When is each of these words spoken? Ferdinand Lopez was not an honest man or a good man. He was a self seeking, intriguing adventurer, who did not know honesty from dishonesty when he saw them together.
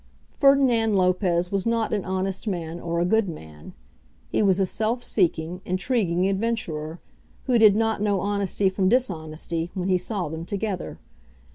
Ferdinand 0.33 0.95
Lopez 0.95 1.51
was 1.51 1.67
not 1.67 1.93
an 1.93 2.05
honest 2.05 2.47
man 2.47 2.79
or 2.79 2.99
a 2.99 3.05
good 3.05 3.29
man. 3.29 3.73
He 4.29 4.41
was 4.41 4.59
a 4.59 4.65
self 4.65 5.03
seeking, 5.03 5.61
intriguing 5.63 6.27
adventurer, 6.27 6.99
who 7.43 7.59
did 7.59 7.75
not 7.75 8.01
know 8.01 8.19
honesty 8.19 8.67
from 8.67 8.89
dishonesty 8.89 9.69
when 9.75 9.89
he 9.89 9.99
saw 9.99 10.27
them 10.27 10.43
together. 10.43 10.97